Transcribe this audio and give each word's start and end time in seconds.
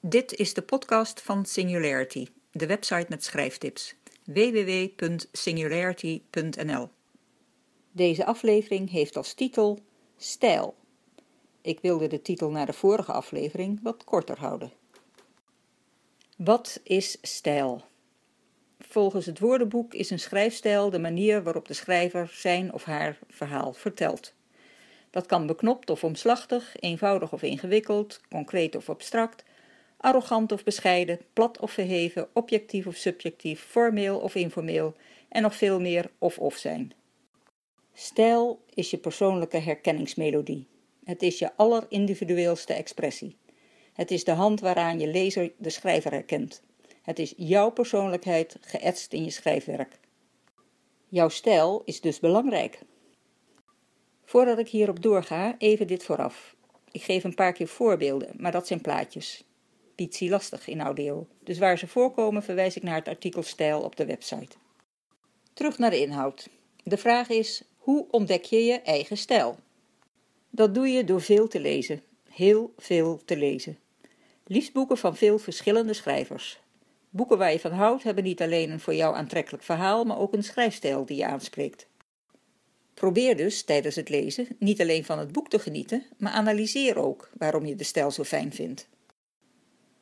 Dit 0.00 0.34
is 0.34 0.54
de 0.54 0.62
podcast 0.62 1.22
van 1.22 1.44
Singularity, 1.44 2.26
de 2.52 2.66
website 2.66 3.06
met 3.08 3.24
schrijftips. 3.24 3.94
www.singularity.nl 4.24 6.88
Deze 7.92 8.26
aflevering 8.26 8.90
heeft 8.90 9.16
als 9.16 9.34
titel 9.34 9.78
Stijl. 10.16 10.74
Ik 11.60 11.80
wilde 11.80 12.06
de 12.06 12.22
titel 12.22 12.50
naar 12.50 12.66
de 12.66 12.72
vorige 12.72 13.12
aflevering 13.12 13.80
wat 13.82 14.04
korter 14.04 14.38
houden. 14.38 14.72
Wat 16.36 16.80
is 16.82 17.18
stijl? 17.22 17.84
Volgens 18.80 19.26
het 19.26 19.38
woordenboek 19.38 19.94
is 19.94 20.10
een 20.10 20.20
schrijfstijl 20.20 20.90
de 20.90 20.98
manier 20.98 21.42
waarop 21.42 21.68
de 21.68 21.74
schrijver 21.74 22.30
zijn 22.32 22.72
of 22.72 22.84
haar 22.84 23.18
verhaal 23.28 23.72
vertelt. 23.72 24.34
Dat 25.10 25.26
kan 25.26 25.46
beknopt 25.46 25.90
of 25.90 26.04
omslachtig, 26.04 26.76
eenvoudig 26.80 27.32
of 27.32 27.42
ingewikkeld, 27.42 28.20
concreet 28.28 28.76
of 28.76 28.88
abstract, 28.88 29.44
arrogant 29.98 30.52
of 30.52 30.64
bescheiden, 30.64 31.20
plat 31.32 31.58
of 31.58 31.72
verheven, 31.72 32.28
objectief 32.32 32.86
of 32.86 32.94
subjectief, 32.94 33.60
formeel 33.60 34.18
of 34.18 34.34
informeel 34.34 34.94
en 35.28 35.42
nog 35.42 35.54
veel 35.54 35.80
meer 35.80 36.10
of-of 36.18 36.56
zijn. 36.56 36.92
Stijl 37.92 38.64
is 38.74 38.90
je 38.90 38.98
persoonlijke 38.98 39.58
herkenningsmelodie. 39.58 40.66
Het 41.04 41.22
is 41.22 41.38
je 41.38 41.56
allerindividueelste 41.56 42.72
expressie. 42.72 43.36
Het 43.92 44.10
is 44.10 44.24
de 44.24 44.32
hand 44.32 44.60
waaraan 44.60 45.00
je 45.00 45.06
lezer 45.06 45.52
de 45.56 45.70
schrijver 45.70 46.10
herkent. 46.10 46.62
Het 47.02 47.18
is 47.18 47.34
jouw 47.36 47.70
persoonlijkheid 47.70 48.56
geëtst 48.60 49.12
in 49.12 49.24
je 49.24 49.30
schrijfwerk. 49.30 49.98
Jouw 51.08 51.28
stijl 51.28 51.82
is 51.84 52.00
dus 52.00 52.20
belangrijk. 52.20 52.78
Voordat 54.24 54.58
ik 54.58 54.68
hierop 54.68 55.02
doorga, 55.02 55.54
even 55.58 55.86
dit 55.86 56.04
vooraf. 56.04 56.56
Ik 56.90 57.02
geef 57.02 57.24
een 57.24 57.34
paar 57.34 57.52
keer 57.52 57.68
voorbeelden, 57.68 58.30
maar 58.36 58.52
dat 58.52 58.66
zijn 58.66 58.80
plaatjes. 58.80 59.47
Piet 59.98 60.20
lastig 60.20 60.68
in 60.68 60.80
audio, 60.80 61.26
dus 61.44 61.58
waar 61.58 61.78
ze 61.78 61.86
voorkomen 61.86 62.42
verwijs 62.42 62.76
ik 62.76 62.82
naar 62.82 62.94
het 62.94 63.08
artikel 63.08 63.42
Stijl 63.42 63.80
op 63.80 63.96
de 63.96 64.06
website. 64.06 64.56
Terug 65.52 65.78
naar 65.78 65.90
de 65.90 66.00
inhoud. 66.00 66.48
De 66.82 66.96
vraag 66.96 67.28
is, 67.28 67.62
hoe 67.76 68.06
ontdek 68.10 68.44
je 68.44 68.64
je 68.64 68.80
eigen 68.80 69.16
stijl? 69.16 69.58
Dat 70.50 70.74
doe 70.74 70.88
je 70.88 71.04
door 71.04 71.20
veel 71.20 71.48
te 71.48 71.60
lezen, 71.60 72.02
heel 72.28 72.72
veel 72.76 73.20
te 73.24 73.36
lezen. 73.36 73.78
Liefst 74.46 74.72
boeken 74.72 74.98
van 74.98 75.16
veel 75.16 75.38
verschillende 75.38 75.92
schrijvers. 75.92 76.60
Boeken 77.10 77.38
waar 77.38 77.52
je 77.52 77.60
van 77.60 77.72
houdt 77.72 78.02
hebben 78.02 78.24
niet 78.24 78.42
alleen 78.42 78.70
een 78.70 78.80
voor 78.80 78.94
jou 78.94 79.16
aantrekkelijk 79.16 79.62
verhaal, 79.62 80.04
maar 80.04 80.18
ook 80.18 80.32
een 80.32 80.44
schrijfstijl 80.44 81.04
die 81.04 81.16
je 81.16 81.26
aanspreekt. 81.26 81.86
Probeer 82.94 83.36
dus 83.36 83.62
tijdens 83.62 83.94
het 83.94 84.08
lezen 84.08 84.48
niet 84.58 84.80
alleen 84.80 85.04
van 85.04 85.18
het 85.18 85.32
boek 85.32 85.48
te 85.48 85.58
genieten, 85.58 86.04
maar 86.18 86.32
analyseer 86.32 86.98
ook 86.98 87.30
waarom 87.38 87.66
je 87.66 87.76
de 87.76 87.84
stijl 87.84 88.10
zo 88.10 88.24
fijn 88.24 88.52
vindt. 88.52 88.88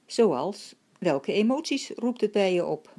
Zoals, 0.07 0.75
welke 0.99 1.33
emoties 1.33 1.91
roept 1.91 2.21
het 2.21 2.33
bij 2.33 2.53
je 2.53 2.65
op? 2.65 2.95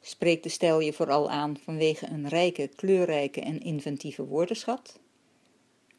Spreekt 0.00 0.42
de 0.42 0.48
stijl 0.48 0.80
je 0.80 0.92
vooral 0.92 1.30
aan 1.30 1.56
vanwege 1.64 2.06
een 2.06 2.28
rijke, 2.28 2.68
kleurrijke 2.76 3.40
en 3.40 3.60
inventieve 3.60 4.24
woordenschat? 4.24 5.00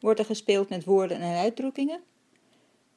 Wordt 0.00 0.18
er 0.18 0.24
gespeeld 0.24 0.68
met 0.68 0.84
woorden 0.84 1.20
en 1.20 1.38
uitdrukkingen? 1.38 2.02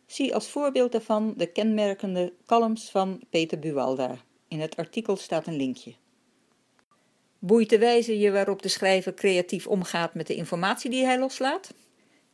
Zie 0.06 0.34
als 0.34 0.50
voorbeeld 0.50 0.92
daarvan 0.92 1.34
de 1.38 1.46
kenmerkende 1.46 2.34
columns 2.46 2.92
van 2.92 3.22
Peter 3.30 3.60
Buwalda. 3.60 4.18
In 4.48 4.60
het 4.60 4.76
artikel 4.76 5.16
staat 5.16 5.48
een 5.48 5.56
linkje. 5.56 5.94
Boeit 7.40 7.70
de 7.70 7.80
wijze 7.80 8.20
je 8.20 8.32
waarop 8.32 8.62
de 8.62 8.70
schrijver 8.70 9.14
creatief 9.14 9.68
omgaat 9.68 10.14
met 10.14 10.28
de 10.28 10.36
informatie 10.36 10.90
die 10.90 11.06
hij 11.06 11.20
loslaat? 11.20 11.74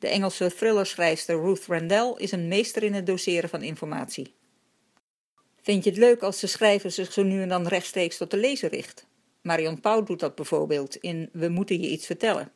De 0.01 0.07
Engelse 0.07 0.55
thrillerschrijfster 0.55 1.41
Ruth 1.41 1.65
Randell 1.65 2.13
is 2.17 2.31
een 2.31 2.47
meester 2.47 2.83
in 2.83 2.93
het 2.93 3.05
doseren 3.05 3.49
van 3.49 3.61
informatie. 3.61 4.33
Vind 5.61 5.83
je 5.83 5.89
het 5.89 5.99
leuk 5.99 6.21
als 6.21 6.39
de 6.39 6.47
schrijver 6.47 6.91
zich 6.91 7.13
zo 7.13 7.23
nu 7.23 7.41
en 7.41 7.49
dan 7.49 7.67
rechtstreeks 7.67 8.17
tot 8.17 8.31
de 8.31 8.37
lezer 8.37 8.69
richt? 8.69 9.05
Marion 9.41 9.79
Pauw 9.79 10.03
doet 10.03 10.19
dat 10.19 10.35
bijvoorbeeld 10.35 10.95
in 10.95 11.29
We 11.33 11.49
moeten 11.49 11.81
je 11.81 11.87
iets 11.87 12.05
vertellen. 12.05 12.51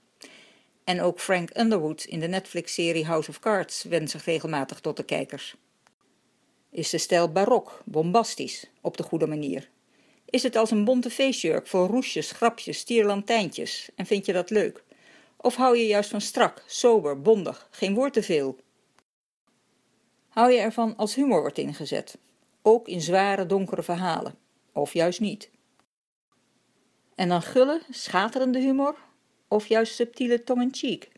En 0.84 1.02
ook 1.02 1.20
Frank 1.20 1.58
Underwood 1.58 2.04
in 2.04 2.20
de 2.20 2.28
Netflix-serie 2.28 3.06
House 3.06 3.30
of 3.30 3.40
Cards 3.40 3.84
wendt 3.84 4.12
zich 4.12 4.26
regelmatig 4.26 4.80
tot 4.80 4.98
de 4.98 5.04
kijkers. 5.04 5.56
Is 6.72 6.90
de 6.90 6.98
stijl 6.98 7.32
barok, 7.32 7.82
bombastisch, 7.86 8.70
op 8.82 8.98
de 8.98 9.04
goede 9.04 9.28
manier? 9.28 9.70
Is 10.30 10.44
het 10.44 10.56
als 10.56 10.72
een 10.72 10.86
bonte 10.86 11.10
feestjurk 11.10 11.68
vol 11.68 11.88
roesjes, 11.88 12.32
grapjes, 12.32 12.78
stierlantijntjes 12.78 13.90
en 13.96 14.06
vind 14.06 14.26
je 14.26 14.34
dat 14.34 14.50
leuk? 14.50 14.84
Of 15.46 15.56
hou 15.56 15.78
je 15.78 15.86
juist 15.86 16.10
van 16.10 16.22
strak, 16.22 16.64
sober, 16.68 17.22
bondig, 17.22 17.68
geen 17.72 17.94
woord 17.94 18.14
te 18.14 18.24
veel? 18.24 18.60
Hou 20.28 20.52
je 20.52 20.60
ervan 20.60 20.96
als 20.96 21.16
humor 21.16 21.42
wordt 21.42 21.58
ingezet, 21.58 22.18
ook 22.62 22.88
in 22.88 23.02
zware, 23.02 23.46
donkere 23.46 23.84
verhalen, 23.84 24.38
of 24.74 24.94
juist 24.94 25.20
niet? 25.20 25.50
En 27.16 27.30
dan 27.30 27.42
gulle, 27.42 27.82
schaterende 27.90 28.60
humor, 28.60 28.96
of 29.48 29.68
juist 29.68 29.96
subtiele 29.96 30.44
tong-in-cheek? 30.44 31.12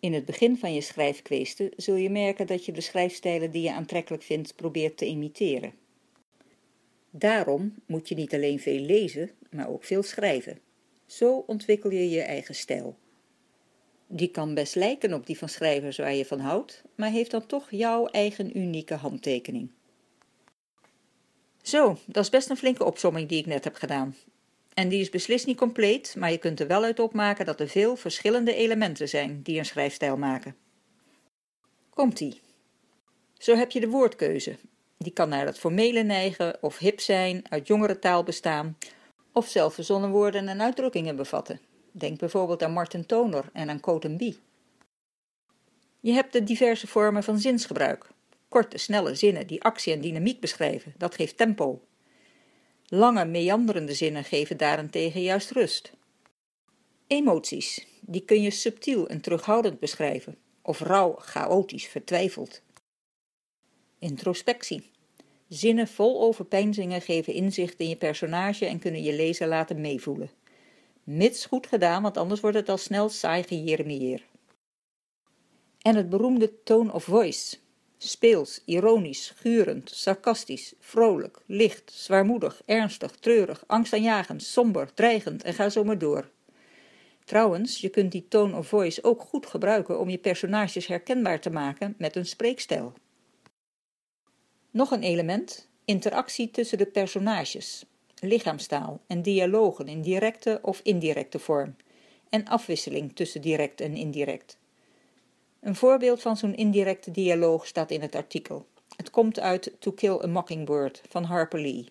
In 0.00 0.12
het 0.12 0.24
begin 0.24 0.58
van 0.58 0.74
je 0.74 0.80
schrijfkweesten 0.80 1.70
zul 1.76 1.94
je 1.94 2.10
merken 2.10 2.46
dat 2.46 2.64
je 2.64 2.72
de 2.72 2.80
schrijfstijlen 2.80 3.50
die 3.50 3.62
je 3.62 3.72
aantrekkelijk 3.72 4.22
vindt 4.22 4.56
probeert 4.56 4.96
te 4.96 5.06
imiteren. 5.06 5.74
Daarom 7.10 7.74
moet 7.86 8.08
je 8.08 8.14
niet 8.14 8.34
alleen 8.34 8.60
veel 8.60 8.80
lezen, 8.80 9.30
maar 9.50 9.68
ook 9.68 9.84
veel 9.84 10.02
schrijven. 10.02 10.69
Zo 11.10 11.44
ontwikkel 11.46 11.90
je 11.90 12.10
je 12.10 12.20
eigen 12.20 12.54
stijl. 12.54 12.98
Die 14.06 14.30
kan 14.30 14.54
best 14.54 14.74
lijken 14.74 15.12
op 15.12 15.26
die 15.26 15.38
van 15.38 15.48
schrijvers 15.48 15.96
waar 15.96 16.14
je 16.14 16.24
van 16.24 16.40
houdt, 16.40 16.82
maar 16.94 17.10
heeft 17.10 17.30
dan 17.30 17.46
toch 17.46 17.70
jouw 17.70 18.06
eigen 18.06 18.58
unieke 18.58 18.94
handtekening. 18.94 19.70
Zo, 21.62 21.98
dat 22.06 22.24
is 22.24 22.30
best 22.30 22.50
een 22.50 22.56
flinke 22.56 22.84
opsomming 22.84 23.28
die 23.28 23.38
ik 23.38 23.46
net 23.46 23.64
heb 23.64 23.74
gedaan. 23.74 24.16
En 24.74 24.88
die 24.88 25.00
is 25.00 25.08
beslist 25.08 25.46
niet 25.46 25.56
compleet, 25.56 26.14
maar 26.18 26.30
je 26.30 26.38
kunt 26.38 26.60
er 26.60 26.66
wel 26.66 26.84
uit 26.84 26.98
opmaken 26.98 27.46
dat 27.46 27.60
er 27.60 27.68
veel 27.68 27.96
verschillende 27.96 28.54
elementen 28.54 29.08
zijn 29.08 29.42
die 29.42 29.58
een 29.58 29.64
schrijfstijl 29.64 30.16
maken. 30.16 30.56
Komt-ie. 31.90 32.40
Zo 33.38 33.54
heb 33.54 33.70
je 33.70 33.80
de 33.80 33.88
woordkeuze. 33.88 34.56
Die 34.98 35.12
kan 35.12 35.28
naar 35.28 35.46
het 35.46 35.58
formele 35.58 36.02
neigen 36.02 36.62
of 36.62 36.78
hip 36.78 37.00
zijn, 37.00 37.42
uit 37.48 37.66
jongere 37.66 37.98
taal 37.98 38.22
bestaan, 38.22 38.76
of 39.32 39.48
zelfverzonnen 39.48 40.10
woorden 40.10 40.48
en 40.48 40.60
uitdrukkingen 40.60 41.16
bevatten. 41.16 41.60
Denk 41.92 42.18
bijvoorbeeld 42.18 42.62
aan 42.62 42.72
Martin 42.72 43.06
Toner 43.06 43.50
en 43.52 43.70
aan 43.70 43.80
Cotton 43.80 44.36
Je 46.00 46.12
hebt 46.12 46.32
de 46.32 46.44
diverse 46.44 46.86
vormen 46.86 47.22
van 47.22 47.38
zinsgebruik. 47.38 48.06
Korte, 48.48 48.78
snelle 48.78 49.14
zinnen 49.14 49.46
die 49.46 49.62
actie 49.62 49.92
en 49.92 50.00
dynamiek 50.00 50.40
beschrijven, 50.40 50.94
dat 50.96 51.14
geeft 51.14 51.36
tempo. 51.36 51.80
Lange, 52.86 53.24
meanderende 53.24 53.94
zinnen 53.94 54.24
geven 54.24 54.56
daarentegen 54.56 55.22
juist 55.22 55.50
rust. 55.50 55.92
Emoties, 57.06 57.86
die 58.00 58.24
kun 58.24 58.42
je 58.42 58.50
subtiel 58.50 59.08
en 59.08 59.20
terughoudend 59.20 59.78
beschrijven, 59.78 60.38
of 60.62 60.80
rauw, 60.80 61.14
chaotisch, 61.18 61.86
vertwijfeld. 61.86 62.62
Introspectie. 63.98 64.90
Zinnen 65.50 65.88
vol 65.88 66.20
overpeinzingen 66.20 67.00
geven 67.00 67.32
inzicht 67.32 67.78
in 67.80 67.88
je 67.88 67.96
personage 67.96 68.66
en 68.66 68.78
kunnen 68.78 69.02
je 69.02 69.12
lezer 69.12 69.48
laten 69.48 69.80
meevoelen. 69.80 70.30
Mits 71.04 71.46
goed 71.46 71.66
gedaan, 71.66 72.02
want 72.02 72.16
anders 72.16 72.40
wordt 72.40 72.56
het 72.56 72.68
al 72.68 72.78
snel 72.78 73.08
saai 73.08 73.42
gejeremieer. 73.42 74.22
En 75.82 75.96
het 75.96 76.08
beroemde 76.08 76.62
tone 76.62 76.92
of 76.92 77.04
voice. 77.04 77.56
Speels, 77.98 78.62
ironisch, 78.64 79.32
gurend, 79.36 79.90
sarcastisch, 79.90 80.74
vrolijk, 80.78 81.38
licht, 81.46 81.92
zwaarmoedig, 81.92 82.62
ernstig, 82.66 83.10
treurig, 83.10 83.64
angstaanjagend, 83.66 84.42
somber, 84.42 84.94
dreigend 84.94 85.42
en 85.42 85.54
ga 85.54 85.68
zo 85.68 85.84
maar 85.84 85.98
door. 85.98 86.30
Trouwens, 87.24 87.80
je 87.80 87.88
kunt 87.88 88.12
die 88.12 88.28
tone 88.28 88.56
of 88.56 88.68
voice 88.68 89.04
ook 89.04 89.22
goed 89.22 89.46
gebruiken 89.46 90.00
om 90.00 90.08
je 90.08 90.18
personages 90.18 90.86
herkenbaar 90.86 91.40
te 91.40 91.50
maken 91.50 91.94
met 91.98 92.16
een 92.16 92.26
spreekstijl. 92.26 92.92
Nog 94.72 94.90
een 94.90 95.02
element: 95.02 95.68
interactie 95.84 96.50
tussen 96.50 96.78
de 96.78 96.86
personages, 96.86 97.84
lichaamstaal 98.20 99.00
en 99.06 99.22
dialogen 99.22 99.88
in 99.88 100.02
directe 100.02 100.58
of 100.62 100.80
indirecte 100.82 101.38
vorm, 101.38 101.76
en 102.28 102.44
afwisseling 102.44 103.16
tussen 103.16 103.40
direct 103.40 103.80
en 103.80 103.96
indirect. 103.96 104.58
Een 105.60 105.74
voorbeeld 105.74 106.22
van 106.22 106.36
zo'n 106.36 106.54
indirecte 106.54 107.10
dialoog 107.10 107.66
staat 107.66 107.90
in 107.90 108.00
het 108.00 108.14
artikel. 108.14 108.66
Het 108.96 109.10
komt 109.10 109.40
uit 109.40 109.72
To 109.78 109.92
Kill 109.92 110.20
a 110.22 110.26
Mockingbird 110.26 111.02
van 111.08 111.24
Harper 111.24 111.60
Lee. 111.60 111.88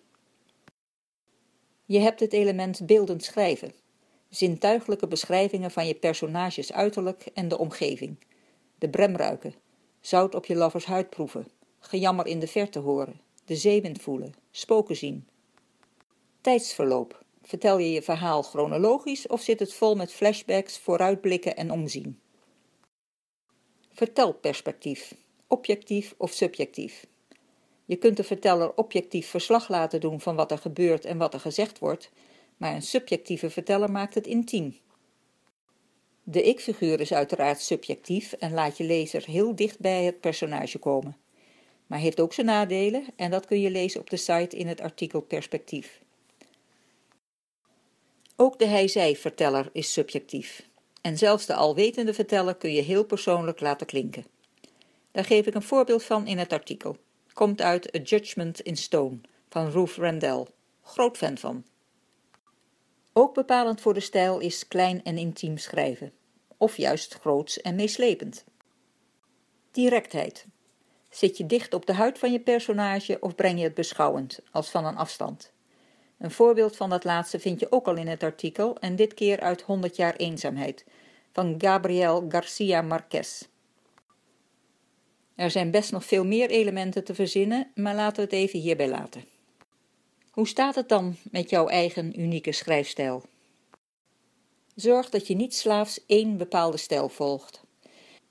Je 1.84 1.98
hebt 1.98 2.20
het 2.20 2.32
element 2.32 2.86
beeldend 2.86 3.24
schrijven, 3.24 3.74
zintuigelijke 4.28 5.06
beschrijvingen 5.06 5.70
van 5.70 5.86
je 5.86 5.94
personages 5.94 6.72
uiterlijk 6.72 7.26
en 7.34 7.48
de 7.48 7.58
omgeving, 7.58 8.18
de 8.78 8.90
bremruiken, 8.90 9.54
zout 10.00 10.34
op 10.34 10.46
je 10.46 10.54
lovers 10.54 10.84
huid 10.84 11.10
proeven, 11.10 11.46
gejammer 11.80 12.26
in 12.26 12.38
de 12.38 12.46
verte 12.46 12.78
horen, 12.78 13.20
de 13.44 13.56
zeewind 13.56 14.02
voelen, 14.02 14.34
spoken 14.50 14.96
zien. 14.96 15.28
Tijdsverloop. 16.40 17.24
Vertel 17.42 17.78
je 17.78 17.90
je 17.90 18.02
verhaal 18.02 18.42
chronologisch 18.42 19.26
of 19.26 19.42
zit 19.42 19.60
het 19.60 19.74
vol 19.74 19.94
met 19.94 20.12
flashbacks, 20.12 20.78
vooruitblikken 20.78 21.56
en 21.56 21.70
omzien? 21.70 22.20
Vertelperspectief. 23.92 25.14
objectief 25.46 26.14
of 26.16 26.32
subjectief. 26.32 27.06
Je 27.84 27.96
kunt 27.96 28.16
de 28.16 28.24
verteller 28.24 28.74
objectief 28.74 29.28
verslag 29.28 29.68
laten 29.68 30.00
doen 30.00 30.20
van 30.20 30.36
wat 30.36 30.50
er 30.50 30.58
gebeurt 30.58 31.04
en 31.04 31.18
wat 31.18 31.34
er 31.34 31.40
gezegd 31.40 31.78
wordt, 31.78 32.10
maar 32.56 32.74
een 32.74 32.82
subjectieve 32.82 33.50
verteller 33.50 33.90
maakt 33.90 34.14
het 34.14 34.26
intiem. 34.26 34.78
De 36.22 36.42
ik-figuur 36.42 37.00
is 37.00 37.12
uiteraard 37.12 37.60
subjectief 37.60 38.32
en 38.32 38.52
laat 38.52 38.76
je 38.76 38.84
lezer 38.84 39.24
heel 39.24 39.54
dicht 39.54 39.78
bij 39.78 40.04
het 40.04 40.20
personage 40.20 40.78
komen. 40.78 41.16
Maar 41.90 41.98
heeft 41.98 42.20
ook 42.20 42.32
zijn 42.32 42.46
nadelen 42.46 43.04
en 43.16 43.30
dat 43.30 43.46
kun 43.46 43.60
je 43.60 43.70
lezen 43.70 44.00
op 44.00 44.10
de 44.10 44.16
site 44.16 44.56
in 44.56 44.66
het 44.66 44.80
artikel 44.80 45.20
Perspectief. 45.20 46.00
Ook 48.36 48.58
de 48.58 48.66
hij-zij-verteller 48.66 49.70
is 49.72 49.92
subjectief. 49.92 50.68
En 51.00 51.18
zelfs 51.18 51.46
de 51.46 51.54
alwetende 51.54 52.14
verteller 52.14 52.54
kun 52.54 52.72
je 52.72 52.80
heel 52.80 53.04
persoonlijk 53.04 53.60
laten 53.60 53.86
klinken. 53.86 54.26
Daar 55.10 55.24
geef 55.24 55.46
ik 55.46 55.54
een 55.54 55.62
voorbeeld 55.62 56.04
van 56.04 56.26
in 56.26 56.38
het 56.38 56.52
artikel. 56.52 56.96
Komt 57.32 57.60
uit 57.60 57.96
A 57.96 57.98
Judgment 57.98 58.60
in 58.60 58.76
Stone 58.76 59.20
van 59.48 59.70
Ruth 59.70 59.94
Randell. 59.94 60.46
Groot 60.82 61.16
fan 61.16 61.38
van. 61.38 61.64
Ook 63.12 63.34
bepalend 63.34 63.80
voor 63.80 63.94
de 63.94 64.00
stijl 64.00 64.38
is 64.38 64.68
klein 64.68 65.04
en 65.04 65.18
intiem 65.18 65.58
schrijven, 65.58 66.12
of 66.56 66.76
juist 66.76 67.14
groots 67.14 67.60
en 67.60 67.74
meeslepend. 67.74 68.44
Directheid. 69.70 70.46
Zit 71.10 71.36
je 71.36 71.46
dicht 71.46 71.74
op 71.74 71.86
de 71.86 71.92
huid 71.92 72.18
van 72.18 72.32
je 72.32 72.40
personage 72.40 73.16
of 73.20 73.34
breng 73.34 73.58
je 73.58 73.64
het 73.64 73.74
beschouwend, 73.74 74.40
als 74.50 74.70
van 74.70 74.84
een 74.86 74.96
afstand? 74.96 75.52
Een 76.18 76.30
voorbeeld 76.30 76.76
van 76.76 76.90
dat 76.90 77.04
laatste 77.04 77.38
vind 77.38 77.60
je 77.60 77.72
ook 77.72 77.86
al 77.86 77.96
in 77.96 78.08
het 78.08 78.22
artikel 78.22 78.76
en 78.78 78.96
dit 78.96 79.14
keer 79.14 79.40
uit 79.40 79.62
100 79.62 79.96
jaar 79.96 80.16
eenzaamheid 80.16 80.84
van 81.32 81.54
Gabriel 81.58 82.24
Garcia 82.28 82.82
Marquez. 82.82 83.42
Er 85.34 85.50
zijn 85.50 85.70
best 85.70 85.92
nog 85.92 86.04
veel 86.04 86.24
meer 86.24 86.50
elementen 86.50 87.04
te 87.04 87.14
verzinnen, 87.14 87.70
maar 87.74 87.94
laten 87.94 88.16
we 88.16 88.22
het 88.22 88.32
even 88.32 88.58
hierbij 88.58 88.88
laten. 88.88 89.24
Hoe 90.30 90.48
staat 90.48 90.74
het 90.74 90.88
dan 90.88 91.16
met 91.30 91.50
jouw 91.50 91.68
eigen 91.68 92.20
unieke 92.20 92.52
schrijfstijl? 92.52 93.22
Zorg 94.74 95.10
dat 95.10 95.26
je 95.26 95.34
niet 95.34 95.54
slaafs 95.54 96.06
één 96.06 96.36
bepaalde 96.36 96.76
stijl 96.76 97.08
volgt. 97.08 97.62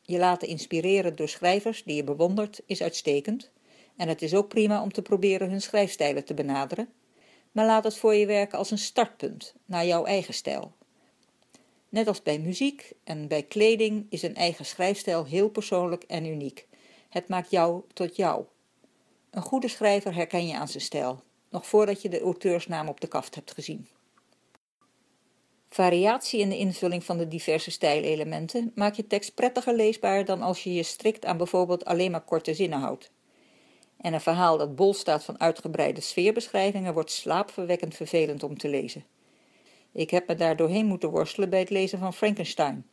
Je 0.10 0.18
laten 0.18 0.48
inspireren 0.48 1.16
door 1.16 1.30
schrijvers 1.30 1.84
die 1.84 1.96
je 1.96 2.04
bewondert 2.04 2.62
is 2.66 2.82
uitstekend, 2.82 3.52
en 3.96 4.08
het 4.08 4.22
is 4.22 4.34
ook 4.34 4.48
prima 4.48 4.82
om 4.82 4.92
te 4.92 5.02
proberen 5.02 5.50
hun 5.50 5.62
schrijfstijlen 5.62 6.26
te 6.26 6.34
benaderen, 6.34 6.90
maar 7.52 7.66
laat 7.66 7.84
het 7.84 7.98
voor 7.98 8.16
je 8.16 8.26
werken 8.26 8.58
als 8.58 8.72
een 8.72 8.78
startpunt 8.78 9.54
naar 9.66 9.86
jouw 9.86 10.06
eigen 10.06 10.34
stijl. 10.34 10.74
Net 11.90 12.08
als 12.08 12.24
bij 12.24 12.40
muziek 12.40 12.92
en 13.04 13.28
bij 13.28 13.44
kleding 13.44 14.06
is 14.10 14.22
een 14.22 14.36
eigen 14.36 14.66
schrijfstijl 14.66 15.26
heel 15.26 15.50
persoonlijk 15.50 16.04
en 16.04 16.26
uniek. 16.26 16.68
Het 17.10 17.28
maakt 17.28 17.52
jou 17.52 17.82
tot 17.94 18.16
jou. 18.16 18.44
Een 19.30 19.42
goede 19.42 19.68
schrijver 19.68 20.14
herken 20.16 20.48
je 20.48 20.58
aan 20.58 20.68
zijn 20.68 20.84
stijl, 20.84 21.24
nog 21.50 21.68
voordat 21.68 22.02
je 22.02 22.10
de 22.10 22.22
auteursnaam 22.22 22.88
op 22.88 23.02
de 23.02 23.08
kaft 23.08 23.36
hebt 23.36 23.54
gezien. 23.54 23.88
Variatie 25.70 26.40
in 26.40 26.50
de 26.50 26.58
invulling 26.58 27.04
van 27.04 27.18
de 27.18 27.28
diverse 27.28 27.72
stijlelementen 27.72 28.72
maakt 28.76 28.96
je 28.96 29.08
tekst 29.08 29.34
prettiger 29.34 29.76
leesbaar 29.76 30.26
dan 30.26 30.42
als 30.42 30.64
je 30.64 30.74
je 30.74 30.84
strikt 30.84 31.26
aan 31.26 31.38
bijvoorbeeld 31.38 31.86
alleen 31.86 32.12
maar 32.12 32.22
korte 32.22 32.54
zinnen 32.54 32.80
houdt. 32.80 33.12
En 33.98 34.14
een 34.14 34.22
verhaal 34.22 34.58
dat 34.58 34.76
bol 34.76 34.94
staat 34.94 35.24
van 35.24 35.40
uitgebreide 35.40 36.02
sfeerbeschrijvingen 36.02 36.94
wordt 36.94 37.12
slaapverwekkend 37.12 37.96
vervelend 37.96 38.44
om 38.44 38.58
te 38.58 38.68
lezen. 38.68 39.06
Ik 39.92 40.10
heb 40.10 40.28
me 40.28 40.36
daar 40.36 40.56
doorheen 40.56 40.86
moeten 40.86 41.10
worstelen 41.10 41.50
bij 41.50 41.60
het 41.60 41.70
lezen 41.70 42.00
van 42.00 42.14
Frankenstein, 42.14 42.86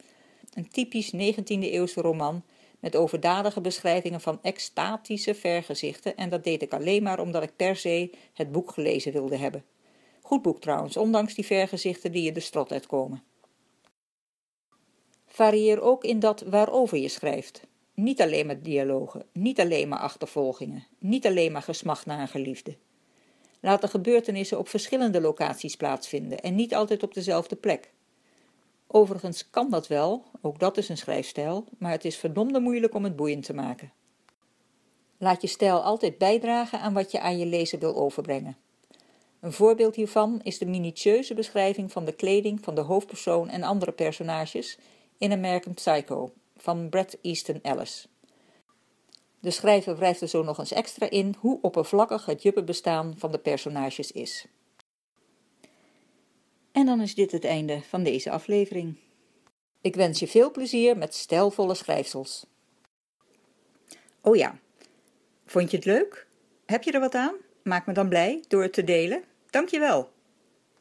een 0.54 0.68
typisch 0.68 1.12
19e-eeuwse 1.12 2.00
roman 2.00 2.42
met 2.80 2.96
overdadige 2.96 3.60
beschrijvingen 3.60 4.20
van 4.20 4.38
extatische 4.42 5.34
vergezichten 5.34 6.16
en 6.16 6.28
dat 6.28 6.44
deed 6.44 6.62
ik 6.62 6.72
alleen 6.72 7.02
maar 7.02 7.20
omdat 7.20 7.42
ik 7.42 7.56
per 7.56 7.76
se 7.76 8.10
het 8.32 8.52
boek 8.52 8.70
gelezen 8.70 9.12
wilde 9.12 9.36
hebben. 9.36 9.64
Goed 10.26 10.42
boek 10.42 10.60
trouwens, 10.60 10.96
ondanks 10.96 11.34
die 11.34 11.46
vergezichten 11.46 12.12
die 12.12 12.22
je 12.22 12.32
de 12.32 12.40
strot 12.40 12.72
uitkomen. 12.72 13.22
Varieer 15.26 15.80
ook 15.80 16.04
in 16.04 16.20
dat 16.20 16.40
waarover 16.40 16.98
je 16.98 17.08
schrijft. 17.08 17.60
Niet 17.94 18.20
alleen 18.20 18.46
maar 18.46 18.62
dialogen, 18.62 19.26
niet 19.32 19.60
alleen 19.60 19.88
maar 19.88 19.98
achtervolgingen, 19.98 20.86
niet 20.98 21.26
alleen 21.26 21.52
maar 21.52 21.62
gesmacht 21.62 22.06
naar 22.06 22.20
een 22.20 22.28
geliefde. 22.28 22.76
Laat 23.60 23.80
de 23.80 23.88
gebeurtenissen 23.88 24.58
op 24.58 24.68
verschillende 24.68 25.20
locaties 25.20 25.76
plaatsvinden 25.76 26.40
en 26.40 26.54
niet 26.54 26.74
altijd 26.74 27.02
op 27.02 27.14
dezelfde 27.14 27.56
plek. 27.56 27.92
Overigens 28.86 29.50
kan 29.50 29.70
dat 29.70 29.86
wel, 29.86 30.24
ook 30.40 30.58
dat 30.58 30.76
is 30.76 30.88
een 30.88 30.98
schrijfstijl, 30.98 31.64
maar 31.78 31.90
het 31.90 32.04
is 32.04 32.16
verdomde 32.16 32.60
moeilijk 32.60 32.94
om 32.94 33.04
het 33.04 33.16
boeiend 33.16 33.44
te 33.44 33.54
maken. 33.54 33.92
Laat 35.18 35.42
je 35.42 35.48
stijl 35.48 35.82
altijd 35.82 36.18
bijdragen 36.18 36.80
aan 36.80 36.92
wat 36.92 37.10
je 37.10 37.20
aan 37.20 37.38
je 37.38 37.46
lezer 37.46 37.78
wil 37.78 37.96
overbrengen. 37.96 38.56
Een 39.40 39.52
voorbeeld 39.52 39.94
hiervan 39.94 40.40
is 40.42 40.58
de 40.58 40.66
minutieuze 40.66 41.34
beschrijving 41.34 41.92
van 41.92 42.04
de 42.04 42.12
kleding 42.12 42.60
van 42.62 42.74
de 42.74 42.80
hoofdpersoon 42.80 43.48
en 43.48 43.62
andere 43.62 43.92
personages 43.92 44.78
in 45.18 45.32
American 45.32 45.74
Psycho 45.74 46.32
van 46.56 46.88
Bret 46.88 47.18
Easton 47.22 47.58
Ellis. 47.62 48.08
De 49.40 49.50
schrijver 49.50 49.96
wrijft 49.96 50.20
er 50.20 50.28
zo 50.28 50.42
nog 50.42 50.58
eens 50.58 50.72
extra 50.72 51.10
in 51.10 51.34
hoe 51.38 51.58
oppervlakkig 51.62 52.26
het 52.26 52.42
juppenbestaan 52.42 53.14
van 53.18 53.32
de 53.32 53.38
personages 53.38 54.12
is. 54.12 54.46
En 56.72 56.86
dan 56.86 57.00
is 57.00 57.14
dit 57.14 57.32
het 57.32 57.44
einde 57.44 57.82
van 57.82 58.02
deze 58.02 58.30
aflevering. 58.30 58.96
Ik 59.80 59.94
wens 59.94 60.18
je 60.18 60.26
veel 60.26 60.50
plezier 60.50 60.96
met 60.96 61.14
stijlvolle 61.14 61.74
schrijfsels. 61.74 62.46
Oh 64.20 64.36
ja, 64.36 64.58
vond 65.46 65.70
je 65.70 65.76
het 65.76 65.86
leuk? 65.86 66.26
Heb 66.66 66.82
je 66.82 66.92
er 66.92 67.00
wat 67.00 67.14
aan? 67.14 67.34
Maak 67.66 67.86
me 67.86 67.92
dan 67.92 68.08
blij 68.08 68.44
door 68.48 68.62
het 68.62 68.72
te 68.72 68.84
delen. 68.84 69.22
Dankjewel. 69.50 70.15